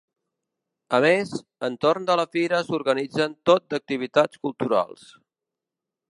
[0.97, 1.33] A més,
[1.67, 5.05] entorn de la fira s’organitzen tot d’activitats culturals.